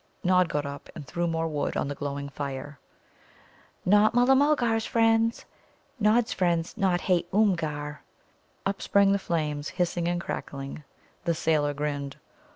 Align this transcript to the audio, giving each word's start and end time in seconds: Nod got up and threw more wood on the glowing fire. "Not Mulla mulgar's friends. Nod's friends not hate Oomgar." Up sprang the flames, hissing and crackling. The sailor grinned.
Nod 0.23 0.49
got 0.49 0.65
up 0.65 0.89
and 0.95 1.05
threw 1.05 1.27
more 1.27 1.47
wood 1.47 1.77
on 1.77 1.87
the 1.87 1.93
glowing 1.93 2.27
fire. 2.27 2.79
"Not 3.85 4.15
Mulla 4.15 4.33
mulgar's 4.35 4.83
friends. 4.83 5.45
Nod's 5.99 6.33
friends 6.33 6.75
not 6.75 7.01
hate 7.01 7.29
Oomgar." 7.31 7.99
Up 8.65 8.81
sprang 8.81 9.11
the 9.11 9.19
flames, 9.19 9.69
hissing 9.77 10.07
and 10.07 10.19
crackling. 10.19 10.83
The 11.25 11.35
sailor 11.35 11.75
grinned. 11.75 12.17